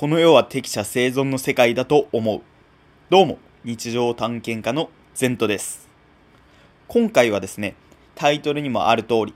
[0.00, 2.40] この世は適者生存の世界だと思う。
[3.10, 5.90] どうも、日常探検家のゼントです。
[6.88, 7.74] 今回はですね、
[8.14, 9.34] タイトルにもある通り、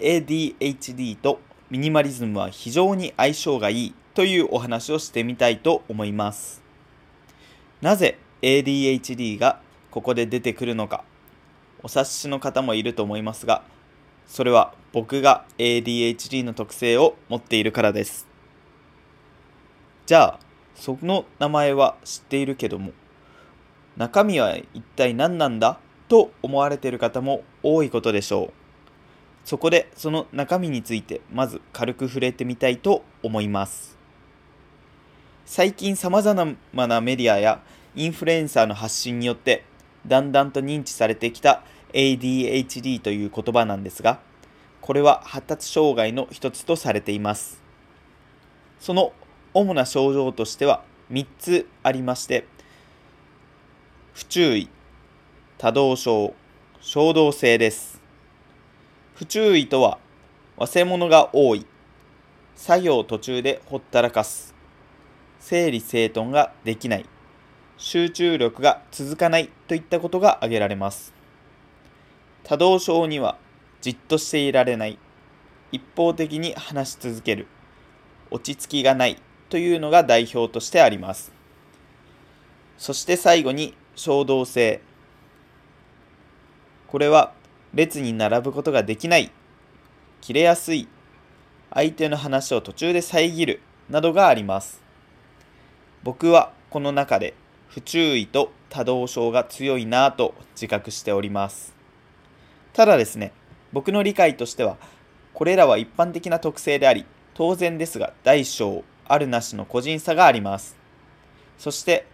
[0.00, 1.38] ADHD と
[1.70, 6.60] ミニマリズムは非常に相性がいいというお話をしてみたいと思います。
[7.80, 9.60] なぜ ADHD が
[9.92, 11.04] ここで出てくるのか、
[11.84, 13.62] お察しの方もいると思いますが、
[14.26, 18.29] それは僕が ADHD の特性を持っているからです。
[20.10, 20.40] じゃあ、
[20.74, 22.90] その名前は知っているけども、
[23.96, 25.78] 中身は一体何なんだ？
[26.08, 28.52] と思われている方も多いことでしょう。
[29.44, 33.96] そこでその中身についてまず軽く触れてみたいと思います。
[35.46, 37.62] 最近様々なメディアや
[37.94, 39.62] インフルエンサーの発信によって
[40.08, 44.18] だんだんと認知されてきた ADHD という言葉なんですが、
[44.80, 47.62] これは発達障害の一つとされています。
[48.80, 49.12] その
[49.52, 52.46] 主な症状としては3つありまして、
[54.14, 54.68] 不注意、
[55.58, 56.34] 多動症、
[56.80, 58.00] 衝動性です。
[59.14, 59.98] 不注意とは、
[60.56, 61.66] 忘れ物が多い、
[62.54, 64.54] 作業途中でほったらかす、
[65.40, 67.06] 整理整頓ができない、
[67.76, 71.12] 集中力が続かないといったことが挙げられます。
[72.44, 73.36] 多動症には
[73.80, 74.98] じっとしていられない、
[75.72, 77.48] 一方的に話し続ける、
[78.30, 79.20] 落ち着きがない
[79.50, 81.32] というのが代表としてあります。
[82.78, 84.80] そして最後に衝動性。
[86.86, 87.32] これは
[87.74, 89.30] 列に並ぶことができない、
[90.20, 90.88] 切れやすい、
[91.74, 94.80] 相手の話を途中で遮るなどがあります。
[96.02, 97.34] 僕はこの中で
[97.68, 101.74] 不注意と多動症が強いなぁと自覚しております。
[102.72, 103.32] ただですね、
[103.72, 104.76] 僕の理解としては、
[105.34, 110.76] これらは一般的な特性であり、当然ですが大小あるなしの個人差があります。
[111.58, 112.06] そして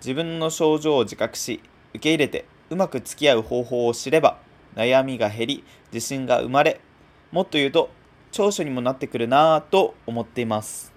[0.00, 4.38] 自分の症状を自覚し、受け入れてうまく付き合う方法を知れば
[4.74, 6.80] 悩みが減り、自信が生まれ、
[7.32, 7.90] もっと言うと
[8.32, 10.92] 長所にもなってくるなぁと思っています。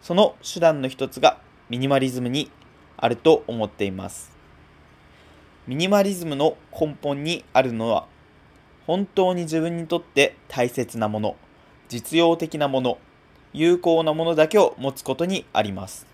[0.00, 1.38] その手段の一つが
[1.68, 2.50] ミニマリズムに
[2.96, 4.32] あると思っています。
[5.66, 8.06] ミニマリズムの根本にあるのは
[8.86, 11.36] 本当に自分にとって大切なもの、
[11.88, 12.98] 実用的なもの、
[13.52, 16.06] 有効なものだけを持つことにあります。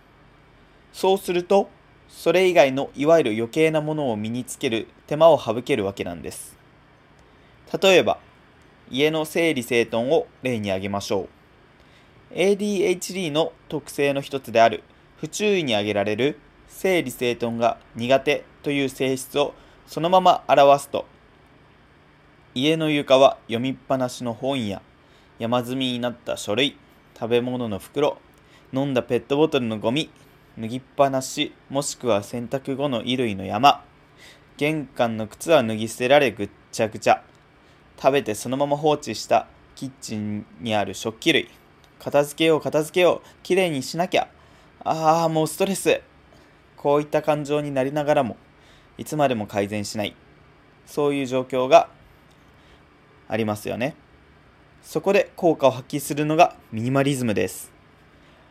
[0.92, 1.68] そうすると、
[2.08, 6.56] それ以外のいわゆる余計なものを身につける手間を省けるわけなんです。
[7.80, 8.18] 例えば、
[8.90, 12.34] 家の整理整頓を例に挙げましょう。
[12.34, 14.82] ADHD の特性の一つである
[15.16, 16.38] 不注意に挙げられる
[16.68, 19.54] 整理整頓が苦手という性質を
[19.86, 21.06] そのまま表すと
[22.54, 24.82] 家の床は読みっぱなしの本や
[25.38, 26.76] 山積みになった書類、
[27.18, 28.18] 食べ物の袋、
[28.72, 30.08] 飲んだペットボトルのゴミ、
[30.56, 33.84] 脱ぎっぱなし、もしくは洗濯後の衣類の山、
[34.56, 37.24] 玄関の靴は脱ぎ捨てられぐっちゃぐちゃ、
[38.00, 41.48] 食べてそのまま放置したキッチンにある食器類、
[41.98, 44.28] 片付けよう片付けよう、きれいにしなきゃ、
[44.84, 46.00] ああ、もうストレス。
[46.76, 48.36] こういった感情になりながらも、
[48.96, 50.14] いつまでも改善しない。
[50.86, 51.88] そういう状況が
[53.26, 53.96] ありますよね。
[54.82, 57.70] そこで効果を発揮するのがミニマリズムです。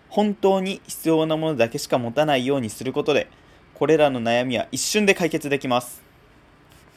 [0.09, 3.27] 本当に必要なものだけしか持たないようにすることで、
[3.73, 6.01] これらの悩みは一瞬で解決できます。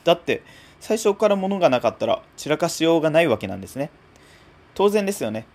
[0.04, 0.42] だって、
[0.80, 3.91] 最初から物がなかったら散らかしようがないわけなんですね。
[4.74, 5.47] 当然ですよね。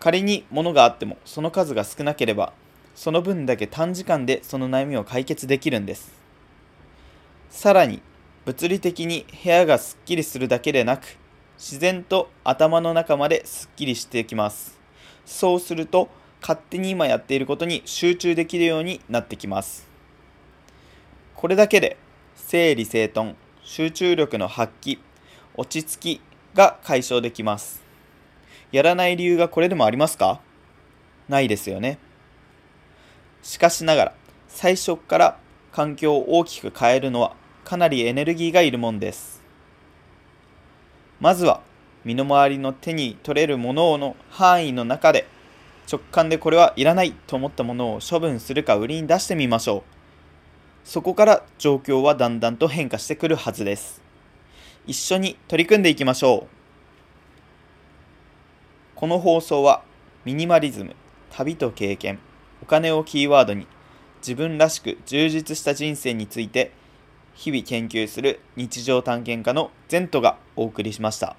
[0.00, 2.52] 仮に物があってもその数が少なければ、
[2.94, 6.12] その分だけ短時間でその悩みを解決できるんです。
[7.50, 8.00] さらに、
[8.44, 11.16] 物理的に部屋がすっきりするだけでなく、
[11.56, 14.78] 自然と頭の中まですっきりしていきます。
[15.24, 16.08] そうすると、
[16.40, 19.88] 勝手に今やっていることに集中できるようになってきます。
[21.34, 21.96] これだけで、
[22.34, 24.98] 整理整頓、集中力の発揮、
[25.56, 26.20] 落ち着き
[26.54, 27.82] が解消できます。
[28.72, 30.40] やらない理由がこれでもありますか？
[31.28, 31.98] ないですよね。
[33.42, 34.14] しかしながら、
[34.48, 35.38] 最初から
[35.70, 39.43] 環境を大きく変えるのはかなりエネルギーがいるもんです。
[41.24, 41.62] まずは
[42.04, 45.26] 身の回りの手に取れるものの範囲の中で
[45.90, 49.82] 直感でこれはいらないと思ったものを処分するか売りに出してみましょう。
[50.86, 54.02] そこから状況はだんだんと変化してくるはずです。
[54.86, 56.46] 一緒に取り組んでいきましょう。
[58.94, 59.82] この放送は
[60.26, 60.94] ミニマリズム、
[61.30, 62.18] 旅と経験、
[62.62, 63.66] お金をキーワードに
[64.18, 66.72] 自分らしく充実した人生について
[67.34, 71.36] 日々研究する日常探検家のゼントがお送りしました。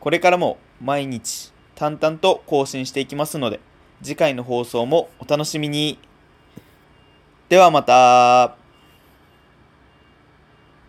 [0.00, 3.60] これからも毎日淡々と更新していきますので、
[4.02, 5.98] 次回の放送もお楽しみに。
[7.48, 8.63] ではまた。